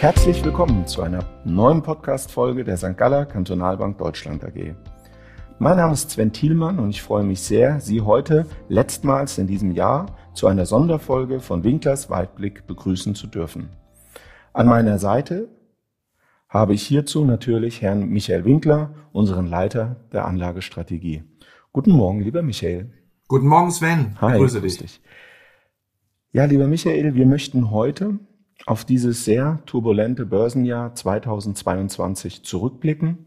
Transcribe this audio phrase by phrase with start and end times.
[0.00, 2.96] Herzlich willkommen zu einer neuen Podcast-Folge der St.
[2.96, 4.76] Galler Kantonalbank Deutschland AG.
[5.58, 9.72] Mein Name ist Sven Thielmann und ich freue mich sehr, Sie heute letztmals in diesem
[9.72, 13.70] Jahr zu einer Sonderfolge von Winklers Weitblick begrüßen zu dürfen.
[14.52, 15.48] An meiner Seite
[16.48, 21.24] habe ich hierzu natürlich Herrn Michael Winkler, unseren Leiter der Anlagestrategie.
[21.72, 22.92] Guten Morgen, lieber Michael.
[23.26, 24.16] Guten Morgen, Sven.
[24.20, 24.78] Hi, ich grüße dich.
[24.78, 25.00] dich.
[26.30, 28.20] Ja, lieber Michael, wir möchten heute
[28.66, 33.26] auf dieses sehr turbulente Börsenjahr 2022 zurückblicken.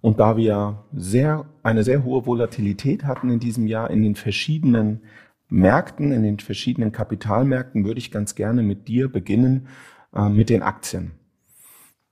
[0.00, 5.02] Und da wir sehr, eine sehr hohe Volatilität hatten in diesem Jahr in den verschiedenen
[5.48, 9.68] Märkten, in den verschiedenen Kapitalmärkten, würde ich ganz gerne mit dir beginnen
[10.14, 11.12] äh, mit den Aktien.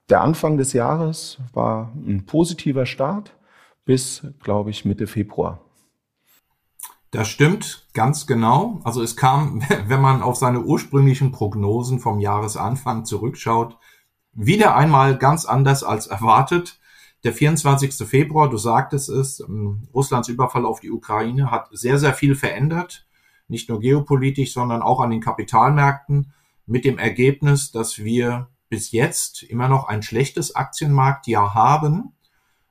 [0.09, 3.35] Der Anfang des Jahres war ein positiver Start
[3.85, 5.65] bis, glaube ich, Mitte Februar.
[7.11, 8.79] Das stimmt ganz genau.
[8.85, 13.77] Also es kam, wenn man auf seine ursprünglichen Prognosen vom Jahresanfang zurückschaut,
[14.33, 16.79] wieder einmal ganz anders als erwartet.
[17.25, 18.07] Der 24.
[18.07, 23.05] Februar, du sagtest es, ähm, Russlands Überfall auf die Ukraine hat sehr, sehr viel verändert.
[23.49, 26.33] Nicht nur geopolitisch, sondern auch an den Kapitalmärkten.
[26.65, 32.13] Mit dem Ergebnis, dass wir bis jetzt immer noch ein schlechtes Aktienmarktjahr haben.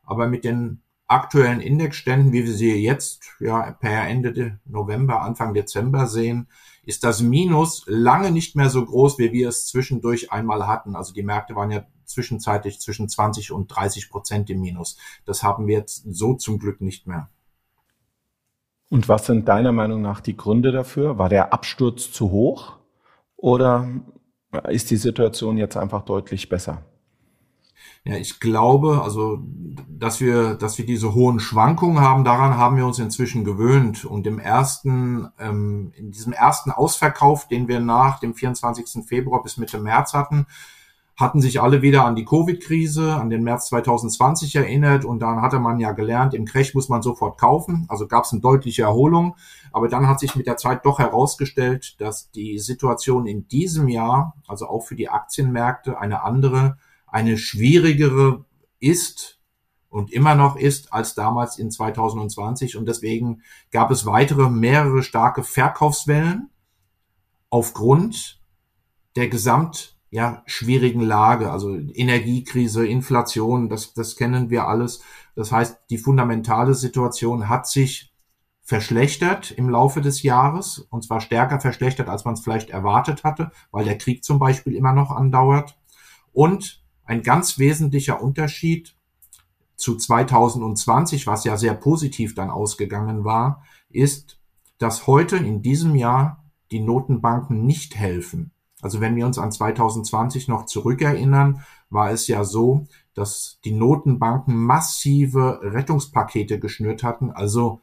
[0.02, 6.06] Aber mit den aktuellen Indexständen, wie wir sie jetzt ja, per Ende November, Anfang Dezember
[6.06, 6.48] sehen,
[6.84, 10.96] ist das Minus lange nicht mehr so groß, wie wir es zwischendurch einmal hatten.
[10.96, 14.96] Also die Märkte waren ja zwischenzeitlich zwischen 20 und 30 Prozent im Minus.
[15.24, 17.28] Das haben wir jetzt so zum Glück nicht mehr.
[18.88, 21.18] Und was sind deiner Meinung nach die Gründe dafür?
[21.18, 22.78] War der Absturz zu hoch
[23.36, 23.88] oder
[24.68, 26.84] ist die Situation jetzt einfach deutlich besser?
[28.04, 29.40] Ja, ich glaube, also,
[29.88, 34.06] dass wir, dass wir diese hohen Schwankungen haben, daran haben wir uns inzwischen gewöhnt.
[34.06, 39.06] Und im ersten, ähm, in diesem ersten Ausverkauf, den wir nach dem 24.
[39.06, 40.46] Februar bis Mitte März hatten,
[41.20, 45.58] hatten sich alle wieder an die Covid-Krise, an den März 2020 erinnert und dann hatte
[45.58, 49.36] man ja gelernt, im Crash muss man sofort kaufen, also gab es eine deutliche Erholung,
[49.70, 54.34] aber dann hat sich mit der Zeit doch herausgestellt, dass die Situation in diesem Jahr,
[54.48, 56.78] also auch für die Aktienmärkte, eine andere
[57.10, 58.44] eine schwierigere
[58.78, 59.40] ist
[59.88, 62.76] und immer noch ist als damals in 2020.
[62.76, 66.50] Und deswegen gab es weitere mehrere starke Verkaufswellen
[67.50, 68.40] aufgrund
[69.16, 75.02] der gesamt ja, schwierigen Lage, also Energiekrise, Inflation, das, das kennen wir alles.
[75.36, 78.12] Das heißt, die fundamentale Situation hat sich
[78.62, 83.50] verschlechtert im Laufe des Jahres und zwar stärker verschlechtert, als man es vielleicht erwartet hatte,
[83.70, 85.76] weil der Krieg zum Beispiel immer noch andauert.
[86.32, 88.94] Und ein ganz wesentlicher Unterschied
[89.74, 94.38] zu 2020, was ja sehr positiv dann ausgegangen war, ist,
[94.78, 98.52] dass heute in diesem Jahr die Notenbanken nicht helfen.
[98.80, 104.56] Also wenn wir uns an 2020 noch zurückerinnern, war es ja so, dass die Notenbanken
[104.56, 107.80] massive Rettungspakete geschnürt hatten, also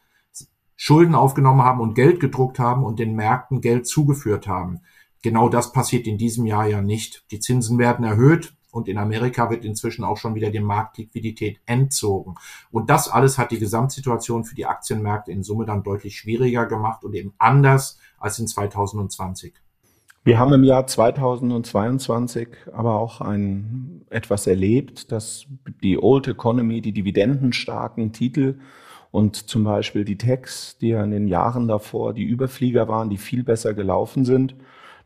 [0.78, 4.80] Schulden aufgenommen haben und Geld gedruckt haben und den Märkten Geld zugeführt haben.
[5.22, 7.26] Genau das passiert in diesem Jahr ja nicht.
[7.32, 12.36] Die Zinsen werden erhöht, und in Amerika wird inzwischen auch schon wieder die Marktliquidität entzogen.
[12.72, 17.04] Und das alles hat die Gesamtsituation für die Aktienmärkte in Summe dann deutlich schwieriger gemacht
[17.04, 19.54] und eben anders als in 2020.
[20.24, 25.46] Wir haben im Jahr 2022 aber auch ein, etwas erlebt, dass
[25.82, 28.60] die Old Economy, die dividendenstarken Titel
[29.12, 33.18] und zum Beispiel die Techs, die ja in den Jahren davor die Überflieger waren, die
[33.18, 34.56] viel besser gelaufen sind,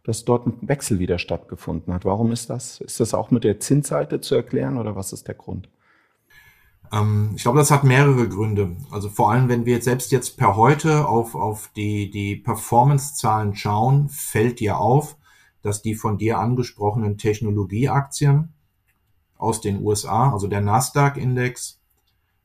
[0.03, 2.05] dass dort ein Wechsel wieder stattgefunden hat.
[2.05, 2.81] Warum ist das?
[2.81, 5.69] Ist das auch mit der Zinsseite zu erklären oder was ist der Grund?
[6.91, 8.75] Ähm, ich glaube, das hat mehrere Gründe.
[8.89, 13.55] Also vor allem, wenn wir jetzt selbst jetzt per heute auf, auf die, die Performance-Zahlen
[13.55, 15.17] schauen, fällt dir auf,
[15.61, 18.53] dass die von dir angesprochenen Technologieaktien
[19.37, 21.79] aus den USA, also der Nasdaq-Index,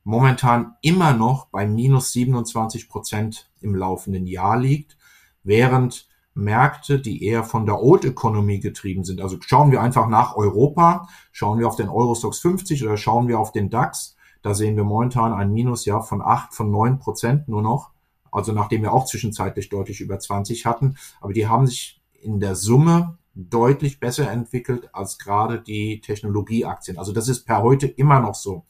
[0.05, 4.97] momentan immer noch bei minus 27 Prozent im laufenden Jahr liegt,
[5.43, 9.21] während Märkte, die eher von der Old Economy getrieben sind.
[9.21, 13.41] Also schauen wir einfach nach Europa, schauen wir auf den Eurostox 50 oder schauen wir
[13.41, 14.17] auf den DAX.
[14.43, 17.91] Da sehen wir momentan ein Minus ja von acht, von neun Prozent nur noch.
[18.31, 20.97] Also nachdem wir auch zwischenzeitlich deutlich über 20 hatten.
[21.21, 26.99] Aber die haben sich in der Summe deutlich besser entwickelt als gerade die Technologieaktien.
[26.99, 28.65] Also das ist per heute immer noch so.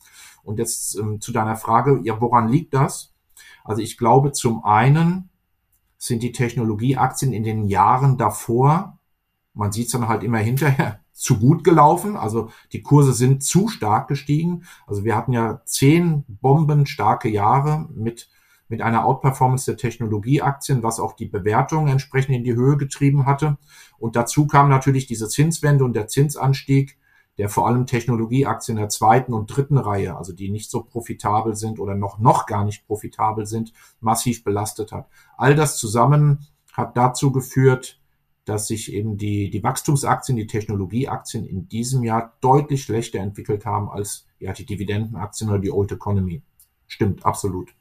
[0.44, 3.12] Und jetzt ähm, zu deiner Frage, ja, woran liegt das?
[3.64, 5.30] Also ich glaube zum einen,
[5.98, 8.98] sind die Technologieaktien in den Jahren davor,
[9.54, 12.14] man sieht es dann halt immer hinterher, zu gut gelaufen.
[12.16, 14.64] Also die Kurse sind zu stark gestiegen.
[14.86, 18.28] Also wir hatten ja zehn bombenstarke Jahre mit
[18.68, 23.58] mit einer Outperformance der Technologieaktien, was auch die Bewertung entsprechend in die Höhe getrieben hatte.
[23.98, 26.98] Und dazu kam natürlich diese Zinswende und der Zinsanstieg,
[27.38, 31.78] der vor allem Technologieaktien der zweiten und dritten Reihe, also die nicht so profitabel sind
[31.78, 35.08] oder noch, noch gar nicht profitabel sind, massiv belastet hat.
[35.36, 38.00] All das zusammen hat dazu geführt,
[38.44, 43.90] dass sich eben die, die Wachstumsaktien, die Technologieaktien in diesem Jahr deutlich schlechter entwickelt haben
[43.90, 46.42] als ja, die Dividendenaktien oder die Old Economy.
[46.86, 47.74] Stimmt, absolut.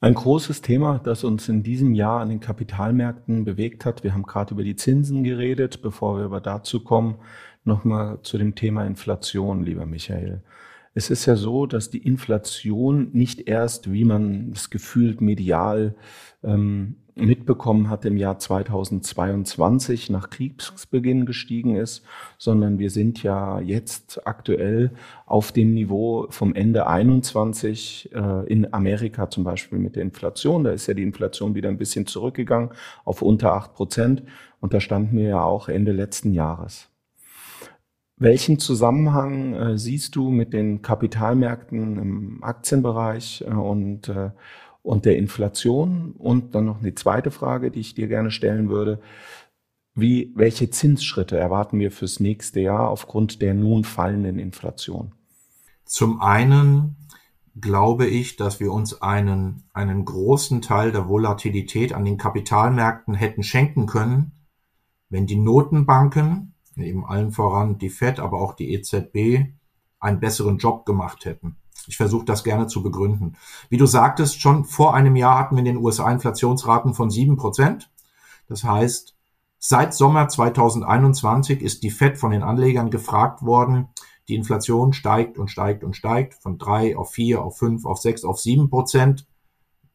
[0.00, 4.02] Ein großes Thema, das uns in diesem Jahr an den Kapitalmärkten bewegt hat.
[4.02, 5.80] Wir haben gerade über die Zinsen geredet.
[5.80, 7.16] Bevor wir aber dazu kommen,
[7.64, 10.42] nochmal zu dem Thema Inflation, lieber Michael.
[10.94, 15.94] Es ist ja so, dass die Inflation nicht erst, wie man es gefühlt medial
[16.44, 22.04] ähm, mitbekommen hat, im Jahr 2022 nach Kriegsbeginn gestiegen ist,
[22.38, 24.92] sondern wir sind ja jetzt aktuell
[25.26, 30.64] auf dem Niveau vom Ende 21 äh, in Amerika zum Beispiel mit der Inflation.
[30.64, 32.70] Da ist ja die Inflation wieder ein bisschen zurückgegangen
[33.04, 34.22] auf unter acht Prozent
[34.60, 36.91] und da standen wir ja auch Ende letzten Jahres.
[38.22, 44.30] Welchen Zusammenhang äh, siehst du mit den Kapitalmärkten im Aktienbereich äh, und äh,
[44.82, 46.12] und der Inflation.
[46.18, 49.00] Und dann noch eine zweite Frage, die ich dir gerne stellen würde.
[49.94, 55.12] Wie, welche Zinsschritte erwarten wir fürs nächste Jahr aufgrund der nun fallenden Inflation?
[55.84, 56.96] Zum einen
[57.54, 63.42] glaube ich, dass wir uns einen, einen großen Teil der Volatilität an den Kapitalmärkten hätten
[63.42, 64.32] schenken können,
[65.10, 69.52] wenn die Notenbanken, eben allen voran die Fed, aber auch die EZB,
[70.00, 71.56] einen besseren Job gemacht hätten.
[71.86, 73.36] Ich versuche das gerne zu begründen.
[73.68, 77.36] Wie du sagtest, schon vor einem Jahr hatten wir in den USA Inflationsraten von sieben
[77.36, 77.90] Prozent.
[78.48, 79.16] Das heißt,
[79.58, 83.88] seit Sommer 2021 ist die Fed von den Anlegern gefragt worden,
[84.28, 88.24] die Inflation steigt und steigt und steigt von drei auf vier, auf fünf, auf sechs,
[88.24, 89.26] auf sieben Prozent.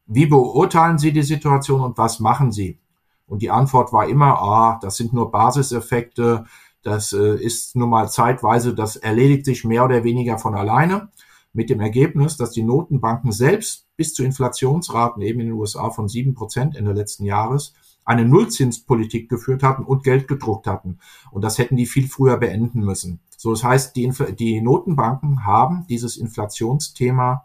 [0.06, 2.78] Wie beurteilen Sie die Situation und was machen Sie?
[3.26, 6.46] Und die Antwort war immer, ah, das sind nur Basiseffekte,
[6.82, 11.08] das äh, ist nur mal zeitweise, das erledigt sich mehr oder weniger von alleine
[11.52, 16.08] mit dem Ergebnis, dass die Notenbanken selbst bis zu Inflationsraten eben in den USA von
[16.08, 20.98] sieben Prozent Ende letzten Jahres eine Nullzinspolitik geführt hatten und Geld gedruckt hatten.
[21.30, 23.20] Und das hätten die viel früher beenden müssen.
[23.36, 27.44] So, das heißt, die, die Notenbanken haben dieses Inflationsthema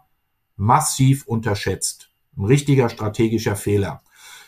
[0.56, 2.10] massiv unterschätzt.
[2.36, 4.02] Ein richtiger strategischer Fehler.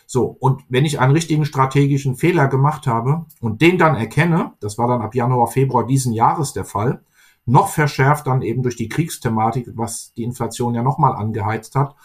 [0.09, 4.77] So, und wenn ich einen richtigen strategischen Fehler gemacht habe und den dann erkenne, das
[4.77, 7.03] war dann ab Januar, Februar diesen Jahres der Fall,
[7.45, 11.95] noch verschärft dann eben durch die Kriegsthematik, was die Inflation ja nochmal angeheizt hat,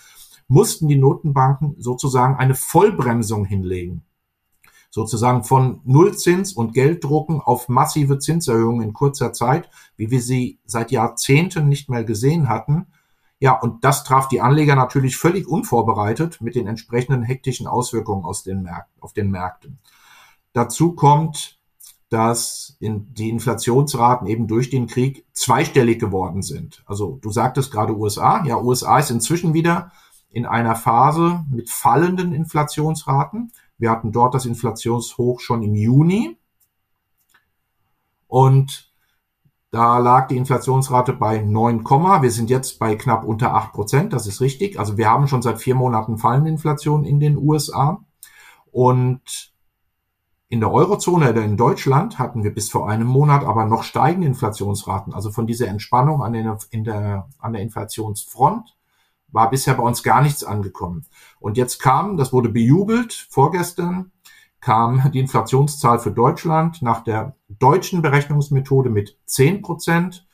[0.49, 4.03] mussten die Notenbanken sozusagen eine Vollbremsung hinlegen.
[4.91, 10.91] Sozusagen von Nullzins und Gelddrucken auf massive Zinserhöhungen in kurzer Zeit, wie wir sie seit
[10.91, 12.89] Jahrzehnten nicht mehr gesehen hatten.
[13.43, 18.45] Ja, und das traf die Anleger natürlich völlig unvorbereitet mit den entsprechenden hektischen Auswirkungen aus
[18.45, 19.81] den Märkten, auf den Märkten.
[20.53, 21.59] Dazu kommt,
[22.09, 26.85] dass in die Inflationsraten eben durch den Krieg zweistellig geworden sind.
[26.87, 28.45] Also du sagtest gerade USA.
[28.45, 29.91] Ja, USA ist inzwischen wieder
[30.31, 33.51] in einer Phase mit fallenden Inflationsraten.
[33.77, 36.39] Wir hatten dort das Inflationshoch schon im Juni.
[38.29, 38.92] Und
[39.73, 44.13] da lag die Inflationsrate bei 9, wir sind jetzt bei knapp unter 8 Prozent.
[44.13, 44.79] Das ist richtig.
[44.79, 48.05] Also wir haben schon seit vier Monaten fallende Inflation in den USA.
[48.71, 49.51] Und
[50.51, 54.27] in der Eurozone oder in Deutschland hatten wir bis vor einem Monat aber noch steigende
[54.27, 55.15] Inflationsraten.
[55.15, 58.77] Also von dieser Entspannung an, den, in der, an der Inflationsfront
[59.29, 61.07] war bisher bei uns gar nichts angekommen.
[61.41, 64.13] Und jetzt kam, das wurde bejubelt, vorgestern
[64.63, 70.27] kam die Inflationszahl für Deutschland nach der deutschen Berechnungsmethode mit 10 Prozent.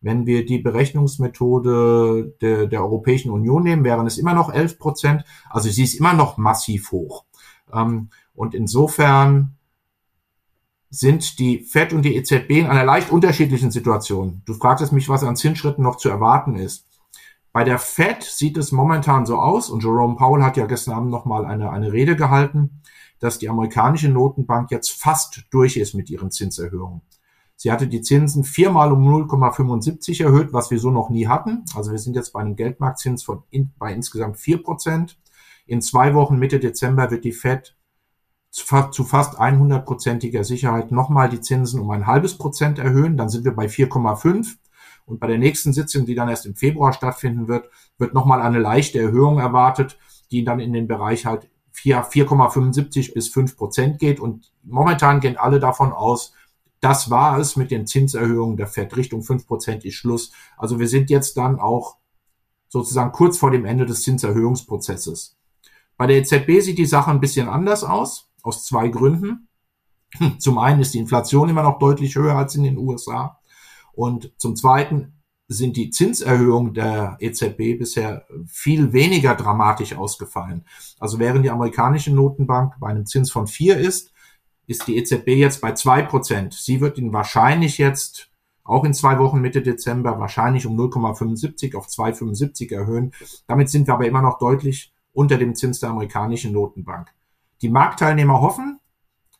[0.00, 5.24] Wenn wir die Berechnungsmethode der, der Europäischen Union nehmen, wären es immer noch 11 Prozent.
[5.48, 7.24] Also sie ist immer noch massiv hoch.
[7.72, 9.56] Ähm, und insofern
[10.90, 14.42] sind die FED und die EZB in einer leicht unterschiedlichen Situation.
[14.46, 16.86] Du fragtest mich, was an Zinsschritten noch zu erwarten ist.
[17.52, 21.10] Bei der FED sieht es momentan so aus, und Jerome Powell hat ja gestern Abend
[21.10, 22.82] nochmal eine, eine Rede gehalten,
[23.18, 27.02] dass die amerikanische Notenbank jetzt fast durch ist mit ihren Zinserhöhungen.
[27.56, 31.64] Sie hatte die Zinsen viermal um 0,75 erhöht, was wir so noch nie hatten.
[31.74, 35.18] Also wir sind jetzt bei einem Geldmarktzins von in, bei insgesamt vier Prozent.
[35.66, 37.74] In zwei Wochen Mitte Dezember wird die Fed
[38.50, 43.16] zu fast 100-prozentiger Sicherheit nochmal die Zinsen um ein halbes Prozent erhöhen.
[43.16, 44.56] Dann sind wir bei 4,5.
[45.06, 48.58] Und bei der nächsten Sitzung, die dann erst im Februar stattfinden wird, wird nochmal eine
[48.58, 49.98] leichte Erhöhung erwartet,
[50.30, 54.20] die dann in den Bereich halt 4,75 bis 5 Prozent geht.
[54.20, 56.32] Und momentan gehen alle davon aus,
[56.80, 58.96] das war es mit den Zinserhöhungen der FED.
[58.96, 60.32] Richtung 5 Prozent ist Schluss.
[60.56, 61.96] Also wir sind jetzt dann auch
[62.68, 65.36] sozusagen kurz vor dem Ende des Zinserhöhungsprozesses.
[65.96, 69.48] Bei der EZB sieht die Sache ein bisschen anders aus, aus zwei Gründen.
[70.38, 73.38] Zum einen ist die Inflation immer noch deutlich höher als in den USA.
[73.92, 75.15] Und zum zweiten
[75.48, 80.64] sind die Zinserhöhungen der EZB bisher viel weniger dramatisch ausgefallen.
[80.98, 84.12] Also während die amerikanische Notenbank bei einem Zins von vier ist,
[84.66, 86.54] ist die EZB jetzt bei zwei Prozent.
[86.54, 88.30] Sie wird ihn wahrscheinlich jetzt
[88.64, 93.12] auch in zwei Wochen Mitte Dezember wahrscheinlich um 0,75 auf 2,75 erhöhen.
[93.46, 97.12] Damit sind wir aber immer noch deutlich unter dem Zins der amerikanischen Notenbank.
[97.62, 98.80] Die Marktteilnehmer hoffen,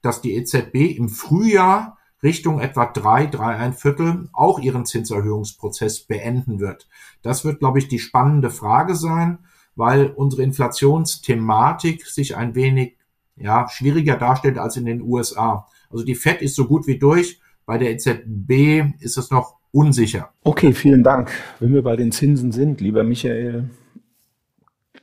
[0.01, 6.61] dass die EZB im Frühjahr Richtung etwa drei, drei ein Viertel auch ihren Zinserhöhungsprozess beenden
[6.61, 6.89] wird.
[7.23, 9.39] Das wird, glaube ich, die spannende Frage sein,
[9.75, 12.97] weil unsere Inflationsthematik sich ein wenig
[13.37, 15.67] ja, schwieriger darstellt als in den USA.
[15.91, 17.41] Also die Fed ist so gut wie durch.
[17.67, 20.31] Bei der EZB ist es noch unsicher.
[20.43, 21.31] Okay, vielen Dank.
[21.61, 23.69] Wenn wir bei den Zinsen sind, lieber Michael,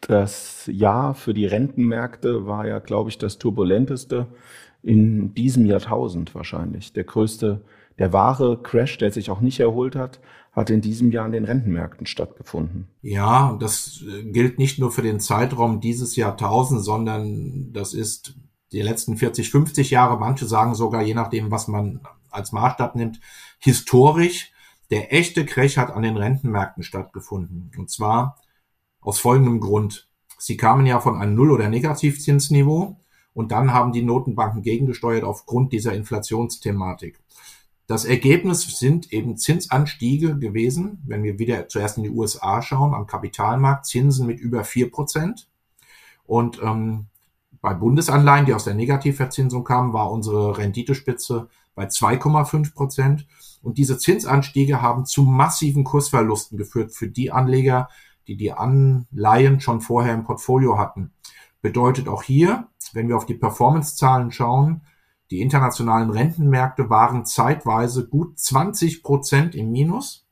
[0.02, 4.28] das Jahr für die Rentenmärkte war ja, glaube ich, das turbulenteste
[4.84, 6.94] in diesem Jahrtausend wahrscheinlich.
[6.94, 7.62] Der größte,
[7.98, 10.20] der wahre Crash, der sich auch nicht erholt hat,
[10.52, 12.88] hat in diesem Jahr an den Rentenmärkten stattgefunden.
[13.02, 18.36] Ja, das äh, gilt nicht nur für den Zeitraum dieses Jahrtausends, sondern das ist
[18.72, 23.20] die letzten 40, 50 Jahre, manche sagen sogar, je nachdem, was man als Maßstab nimmt,
[23.60, 24.52] historisch.
[24.92, 27.72] Der echte Crash hat an den Rentenmärkten stattgefunden.
[27.78, 28.38] Und zwar
[29.00, 30.08] aus folgendem Grund.
[30.38, 32.98] Sie kamen ja von einem Null- oder Negativzinsniveau
[33.34, 37.20] und dann haben die Notenbanken gegengesteuert aufgrund dieser Inflationsthematik.
[37.88, 43.08] Das Ergebnis sind eben Zinsanstiege gewesen, wenn wir wieder zuerst in die USA schauen, am
[43.08, 45.48] Kapitalmarkt, Zinsen mit über vier Prozent.
[46.26, 47.08] Und ähm,
[47.62, 53.28] bei Bundesanleihen, die aus der Negativverzinsung kamen, war unsere Renditespitze bei 2,5 Prozent.
[53.62, 57.90] Und diese Zinsanstiege haben zu massiven Kursverlusten geführt für die Anleger,
[58.28, 61.12] die die Anleihen schon vorher im Portfolio hatten.
[61.62, 64.82] Bedeutet auch hier, wenn wir auf die Performance-Zahlen schauen,
[65.32, 70.28] die internationalen Rentenmärkte waren zeitweise gut 20 Prozent im Minus.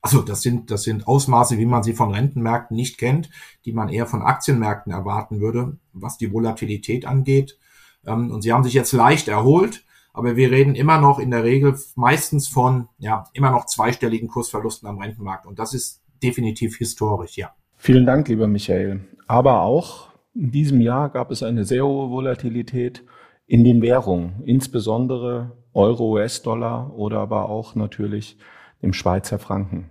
[0.00, 3.30] Also das sind, das sind Ausmaße, wie man sie von Rentenmärkten nicht kennt,
[3.64, 7.58] die man eher von Aktienmärkten erwarten würde, was die Volatilität angeht.
[8.04, 11.44] Ähm, und sie haben sich jetzt leicht erholt, aber wir reden immer noch in der
[11.44, 15.46] Regel meistens von, ja, immer noch zweistelligen Kursverlusten am Rentenmarkt.
[15.46, 17.54] Und das ist definitiv historisch, ja.
[17.76, 19.04] Vielen Dank, lieber Michael.
[19.26, 23.04] Aber auch in diesem Jahr gab es eine sehr hohe Volatilität
[23.46, 28.38] in den Währungen, insbesondere Euro, US-Dollar oder aber auch natürlich
[28.82, 29.90] dem Schweizer Franken.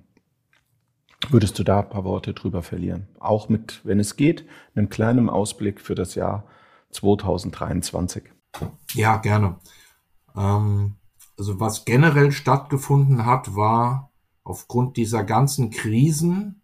[1.30, 3.08] Würdest du da ein paar Worte drüber verlieren?
[3.20, 4.46] Auch mit, wenn es geht,
[4.76, 6.46] einem kleinen Ausblick für das Jahr
[6.90, 8.24] 2023.
[8.94, 9.58] Ja, gerne.
[10.36, 10.96] Ähm,
[11.38, 14.12] also was generell stattgefunden hat, war
[14.44, 16.63] aufgrund dieser ganzen Krisen,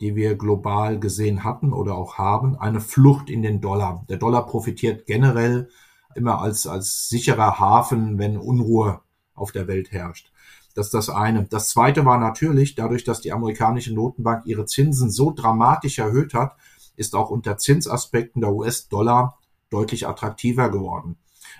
[0.00, 4.04] die wir global gesehen hatten oder auch haben, eine Flucht in den Dollar.
[4.08, 5.68] Der Dollar profitiert generell
[6.14, 9.00] immer als, als sicherer Hafen, wenn Unruhe
[9.34, 10.32] auf der Welt herrscht.
[10.74, 11.44] Das ist das eine.
[11.44, 16.56] Das zweite war natürlich, dadurch, dass die amerikanische Notenbank ihre Zinsen so dramatisch erhöht hat,
[16.96, 19.38] ist auch unter Zinsaspekten der US-Dollar
[19.70, 21.16] deutlich attraktiver geworden.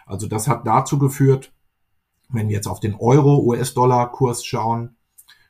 [0.07, 1.53] Also das hat dazu geführt,
[2.29, 4.97] wenn wir jetzt auf den Euro-US-Dollar-Kurs schauen,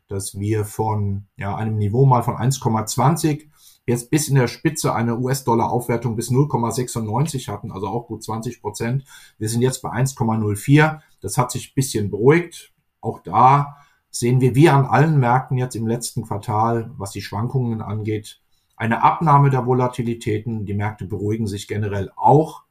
[0.09, 3.49] dass wir von ja, einem Niveau mal von 1,20
[3.87, 9.05] jetzt bis in der Spitze eine US-Dollar-Aufwertung bis 0,96 hatten, also auch gut 20 Prozent.
[9.39, 11.01] Wir sind jetzt bei 1,04.
[11.21, 12.75] Das hat sich ein bisschen beruhigt.
[13.01, 13.77] Auch da
[14.11, 18.41] sehen wir, wie an allen Märkten jetzt im letzten Quartal, was die Schwankungen angeht,
[18.77, 20.67] eine Abnahme der Volatilitäten.
[20.67, 22.65] Die Märkte beruhigen sich generell auch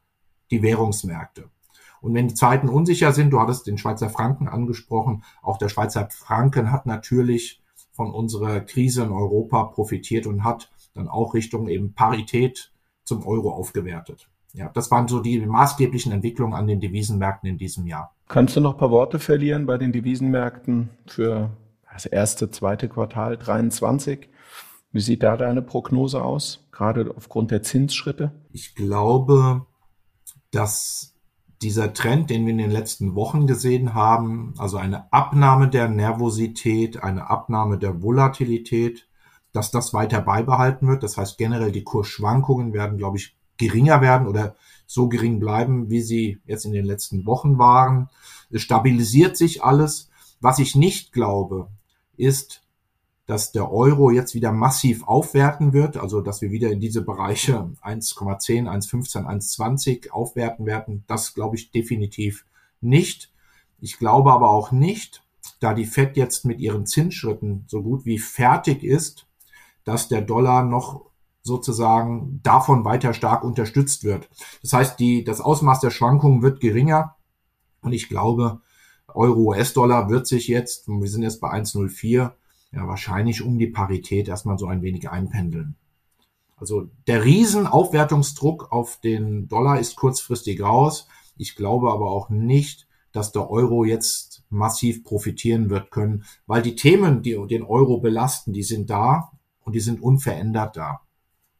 [0.51, 1.49] die Währungsmärkte.
[2.01, 6.09] Und wenn die Zeiten unsicher sind, du hattest den Schweizer Franken angesprochen, auch der Schweizer
[6.09, 7.61] Franken hat natürlich
[7.91, 12.71] von unserer Krise in Europa profitiert und hat dann auch Richtung eben Parität
[13.03, 14.29] zum Euro aufgewertet.
[14.53, 18.15] Ja, das waren so die maßgeblichen Entwicklungen an den Devisenmärkten in diesem Jahr.
[18.27, 21.51] Kannst du noch ein paar Worte verlieren bei den Devisenmärkten für
[21.91, 24.29] das erste, zweite Quartal 23?
[24.91, 28.31] Wie sieht da deine Prognose aus, gerade aufgrund der Zinsschritte?
[28.51, 29.65] Ich glaube,
[30.51, 31.16] dass
[31.61, 37.03] dieser Trend, den wir in den letzten Wochen gesehen haben, also eine Abnahme der Nervosität,
[37.03, 39.07] eine Abnahme der Volatilität,
[39.53, 41.03] dass das weiter beibehalten wird.
[41.03, 46.01] Das heißt generell die Kursschwankungen werden, glaube ich, geringer werden oder so gering bleiben, wie
[46.01, 48.09] sie jetzt in den letzten Wochen waren.
[48.51, 50.09] Es stabilisiert sich alles.
[50.39, 51.69] Was ich nicht glaube,
[52.15, 52.66] ist,
[53.27, 57.69] dass der Euro jetzt wieder massiv aufwerten wird, also dass wir wieder in diese Bereiche
[57.83, 61.03] 1,10, 1,15, 1,20 aufwerten werden.
[61.07, 62.45] Das glaube ich definitiv
[62.79, 63.31] nicht.
[63.79, 65.23] Ich glaube aber auch nicht,
[65.59, 69.27] da die Fed jetzt mit ihren Zinsschritten so gut wie fertig ist,
[69.83, 71.07] dass der Dollar noch
[71.41, 74.29] sozusagen davon weiter stark unterstützt wird.
[74.61, 77.15] Das heißt, die, das Ausmaß der Schwankungen wird geringer
[77.81, 78.61] und ich glaube,
[79.13, 82.31] Euro-US-Dollar wird sich jetzt, wir sind jetzt bei 1,04,
[82.71, 85.75] ja wahrscheinlich um die Parität erstmal so ein wenig einpendeln.
[86.57, 91.07] Also der Riesenaufwertungsdruck auf den Dollar ist kurzfristig raus.
[91.37, 96.75] Ich glaube aber auch nicht, dass der Euro jetzt massiv profitieren wird können, weil die
[96.75, 99.31] Themen, die den Euro belasten, die sind da
[99.63, 101.01] und die sind unverändert da.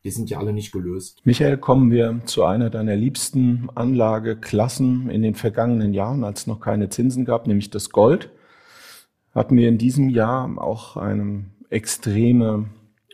[0.04, 1.22] Die sind ja alle nicht gelöst.
[1.26, 6.60] Michael, kommen wir zu einer deiner liebsten Anlageklassen in den vergangenen Jahren, als es noch
[6.60, 8.32] keine Zinsen gab, nämlich das Gold.
[9.34, 12.70] Hatten wir in diesem Jahr auch eine extreme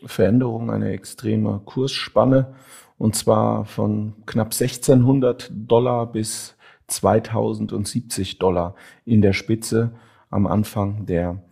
[0.06, 2.54] Veränderung, eine extreme Kursspanne,
[2.98, 6.56] und zwar von knapp 1600 Dollar bis
[6.88, 9.94] 2070 Dollar in der Spitze
[10.30, 11.44] am Anfang der,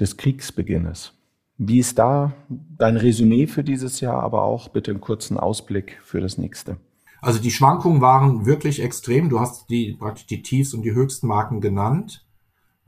[0.00, 1.12] des Kriegsbeginnes.
[1.58, 6.20] Wie ist da dein Resümee für dieses Jahr, aber auch bitte einen kurzen Ausblick für
[6.20, 6.78] das nächste?
[7.22, 9.30] Also die Schwankungen waren wirklich extrem.
[9.30, 12.25] Du hast die praktisch die Tiefs und die höchsten Marken genannt.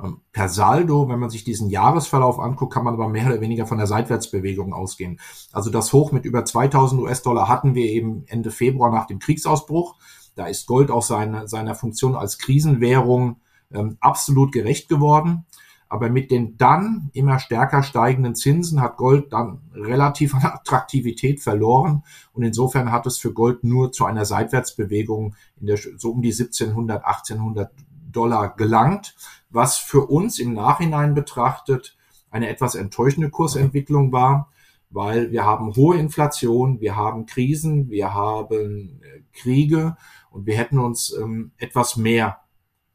[0.02, 3.66] Ähm, per Saldo, wenn man sich diesen Jahresverlauf anguckt, kann man aber mehr oder weniger
[3.66, 5.20] von der Seitwärtsbewegung ausgehen.
[5.52, 9.96] Also das Hoch mit über 2000 US-Dollar hatten wir eben Ende Februar nach dem Kriegsausbruch.
[10.34, 13.40] Da ist Gold auch seine, seiner Funktion als Krisenwährung
[13.72, 15.46] ähm, absolut gerecht geworden.
[15.90, 22.04] Aber mit den dann immer stärker steigenden Zinsen hat Gold dann relativ an Attraktivität verloren.
[22.34, 26.30] Und insofern hat es für Gold nur zu einer Seitwärtsbewegung in der, so um die
[26.30, 27.72] 1700, 1800
[28.12, 29.14] Dollar gelangt,
[29.50, 31.96] was für uns im Nachhinein betrachtet
[32.30, 34.50] eine etwas enttäuschende Kursentwicklung war,
[34.90, 39.96] weil wir haben hohe Inflation, wir haben Krisen, wir haben äh, Kriege
[40.30, 42.40] und wir hätten uns ähm, etwas mehr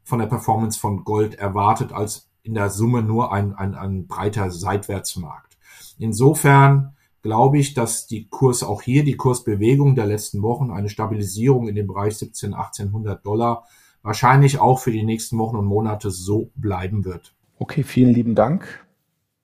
[0.02, 4.50] von der Performance von Gold erwartet als in der Summe nur ein, ein, ein breiter
[4.50, 5.56] Seitwärtsmarkt.
[5.98, 11.68] Insofern glaube ich, dass die Kurs auch hier, die Kursbewegung der letzten Wochen, eine Stabilisierung
[11.68, 13.64] in dem Bereich 17, 1800 Dollar
[14.04, 17.34] wahrscheinlich auch für die nächsten Wochen und Monate so bleiben wird.
[17.58, 18.86] Okay, vielen lieben Dank.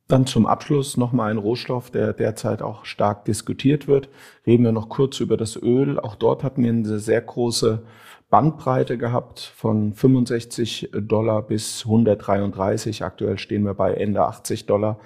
[0.07, 4.09] Dann zum Abschluss nochmal ein Rohstoff, der derzeit auch stark diskutiert wird.
[4.46, 5.99] Reden wir noch kurz über das Öl.
[5.99, 7.83] Auch dort hatten wir eine sehr große
[8.29, 13.05] Bandbreite gehabt von 65 Dollar bis 133.
[13.05, 14.99] Aktuell stehen wir bei Ende 80 Dollar.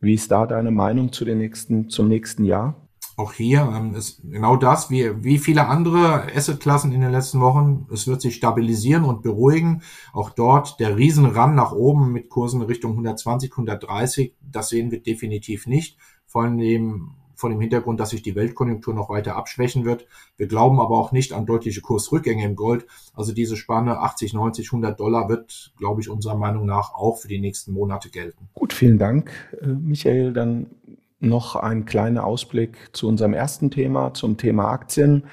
[0.00, 2.87] Wie ist da deine Meinung zu den nächsten, zum nächsten Jahr?
[3.18, 7.88] Auch hier ähm, ist genau das, wie, wie viele andere Assetklassen in den letzten Wochen.
[7.92, 9.82] Es wird sich stabilisieren und beruhigen.
[10.12, 15.66] Auch dort der Riesenrun nach oben mit Kursen Richtung 120, 130, das sehen wir definitiv
[15.66, 15.98] nicht.
[16.26, 20.06] Vor allem vor dem Hintergrund, dass sich die Weltkonjunktur noch weiter abschwächen wird.
[20.36, 22.86] Wir glauben aber auch nicht an deutliche Kursrückgänge im Gold.
[23.14, 27.28] Also diese Spanne 80, 90, 100 Dollar wird, glaube ich, unserer Meinung nach auch für
[27.28, 28.48] die nächsten Monate gelten.
[28.54, 30.32] Gut, vielen Dank, äh, Michael.
[30.32, 30.66] Dann
[31.20, 35.24] noch ein kleiner Ausblick zu unserem ersten Thema, zum Thema Aktien.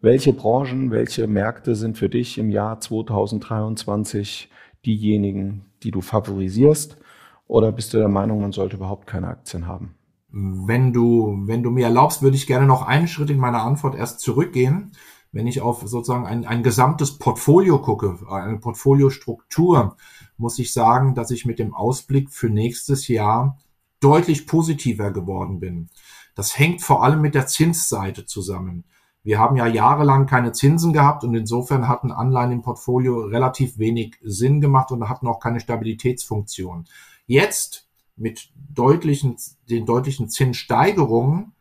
[0.00, 4.50] Welche Branchen, welche Märkte sind für dich im Jahr 2023
[4.84, 6.96] diejenigen, die du favorisierst?
[7.46, 9.94] Oder bist du der Meinung, man sollte überhaupt keine Aktien haben?
[10.32, 13.96] Wenn du, wenn du mir erlaubst, würde ich gerne noch einen Schritt in meiner Antwort
[13.96, 14.92] erst zurückgehen.
[15.32, 19.96] Wenn ich auf sozusagen ein, ein gesamtes Portfolio gucke, eine Portfoliostruktur,
[20.36, 23.58] muss ich sagen, dass ich mit dem Ausblick für nächstes Jahr
[24.00, 25.88] deutlich positiver geworden bin.
[26.34, 28.84] Das hängt vor allem mit der Zinsseite zusammen.
[29.22, 34.16] Wir haben ja jahrelang keine Zinsen gehabt und insofern hatten Anleihen im Portfolio relativ wenig
[34.22, 36.86] Sinn gemacht und hatten auch keine Stabilitätsfunktion.
[37.26, 37.86] Jetzt
[38.16, 39.36] mit deutlichen,
[39.68, 41.52] den deutlichen Zinssteigerungen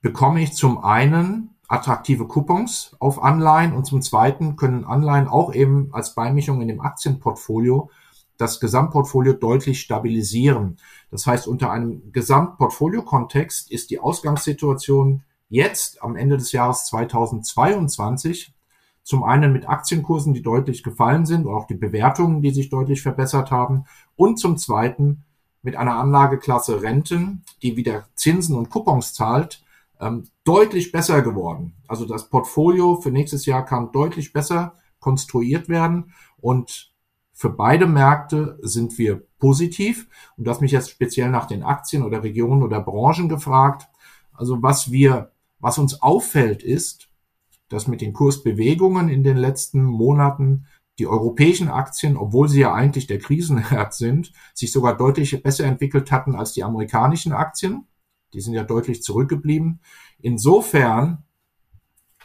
[0.00, 5.88] bekomme ich zum einen attraktive Coupons auf Anleihen und zum zweiten können Anleihen auch eben
[5.92, 7.88] als Beimischung in dem Aktienportfolio
[8.42, 10.76] das Gesamtportfolio deutlich stabilisieren.
[11.10, 18.52] Das heißt, unter einem Gesamtportfolio-Kontext ist die Ausgangssituation jetzt am Ende des Jahres 2022
[19.04, 23.50] zum einen mit Aktienkursen, die deutlich gefallen sind, auch die Bewertungen, die sich deutlich verbessert
[23.50, 23.84] haben,
[24.16, 25.24] und zum zweiten
[25.62, 29.62] mit einer Anlageklasse Renten, die wieder Zinsen und Coupons zahlt,
[30.00, 31.74] ähm, deutlich besser geworden.
[31.86, 36.91] Also das Portfolio für nächstes Jahr kann deutlich besser konstruiert werden und
[37.42, 40.06] für beide Märkte sind wir positiv.
[40.36, 43.88] Und du hast mich jetzt speziell nach den Aktien oder Regionen oder Branchen gefragt.
[44.32, 47.08] Also was wir, was uns auffällt ist,
[47.68, 50.66] dass mit den Kursbewegungen in den letzten Monaten
[51.00, 56.12] die europäischen Aktien, obwohl sie ja eigentlich der Krisenherd sind, sich sogar deutlich besser entwickelt
[56.12, 57.88] hatten als die amerikanischen Aktien.
[58.34, 59.80] Die sind ja deutlich zurückgeblieben.
[60.20, 61.24] Insofern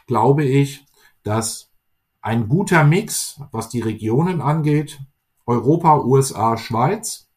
[0.06, 0.86] glaube ich,
[1.24, 1.67] dass
[2.28, 5.00] ein guter Mix, was die Regionen angeht,
[5.46, 7.30] Europa, USA, Schweiz,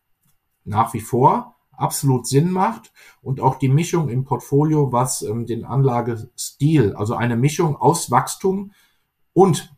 [0.65, 5.65] nach wie vor absolut Sinn macht und auch die Mischung im Portfolio, was ähm, den
[5.65, 8.73] Anlagestil, also eine Mischung aus Wachstum
[9.33, 9.73] und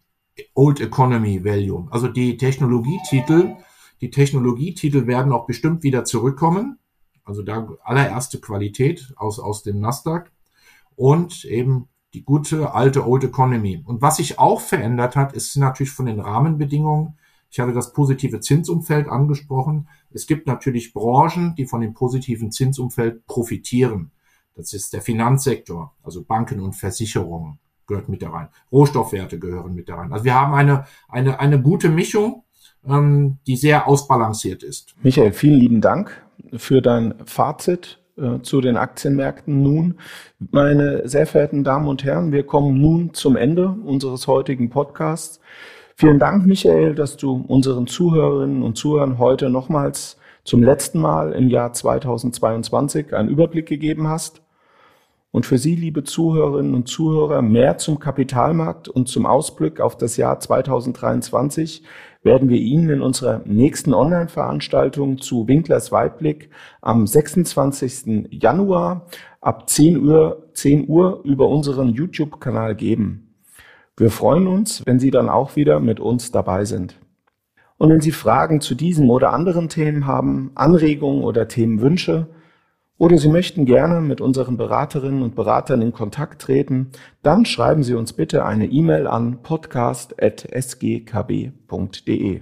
[0.55, 1.88] Old Economy Value.
[1.90, 3.57] Also die Technologietitel,
[4.01, 6.79] die Technologietitel werden auch bestimmt wieder zurückkommen.
[7.22, 10.33] Also da allererste Qualität aus, aus dem Nasdaq
[10.96, 13.83] und eben die gute alte Old Economy.
[13.85, 17.18] Und was sich auch verändert hat, ist natürlich von den Rahmenbedingungen.
[17.51, 19.88] Ich hatte das positive Zinsumfeld angesprochen.
[20.11, 24.11] Es gibt natürlich Branchen, die von dem positiven Zinsumfeld profitieren.
[24.55, 28.48] Das ist der Finanzsektor, also Banken und Versicherungen gehört mit da rein.
[28.70, 30.12] Rohstoffwerte gehören mit da rein.
[30.12, 32.44] Also wir haben eine, eine, eine gute Mischung,
[32.87, 34.94] ähm, die sehr ausbalanciert ist.
[35.03, 36.22] Michael, vielen lieben Dank
[36.55, 39.94] für dein Fazit äh, zu den Aktienmärkten nun.
[40.51, 45.40] Meine sehr verehrten Damen und Herren, wir kommen nun zum Ende unseres heutigen Podcasts.
[45.96, 51.48] Vielen Dank, Michael, dass du unseren Zuhörerinnen und Zuhörern heute nochmals zum letzten Mal im
[51.48, 54.42] Jahr 2022 einen Überblick gegeben hast.
[55.31, 60.18] Und für Sie, liebe Zuhörerinnen und Zuhörer, mehr zum Kapitalmarkt und zum Ausblick auf das
[60.18, 61.83] Jahr 2023
[62.22, 68.28] werden wir Ihnen in unserer nächsten Online-Veranstaltung zu Winklers Weitblick am 26.
[68.30, 69.06] Januar
[69.40, 73.35] ab 10 Uhr, 10 Uhr über unseren YouTube-Kanal geben.
[73.96, 76.98] Wir freuen uns, wenn Sie dann auch wieder mit uns dabei sind.
[77.76, 82.28] Und wenn Sie Fragen zu diesem oder anderen Themen haben, Anregungen oder Themenwünsche,
[82.98, 86.90] oder Sie möchten gerne mit unseren Beraterinnen und Beratern in Kontakt treten,
[87.22, 92.40] dann schreiben Sie uns bitte eine E-Mail an podcast.sgkb.de.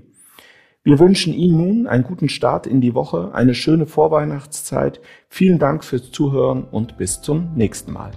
[0.82, 5.00] Wir wünschen Ihnen nun einen guten Start in die Woche, eine schöne Vorweihnachtszeit.
[5.28, 8.12] Vielen Dank fürs Zuhören und bis zum nächsten Mal.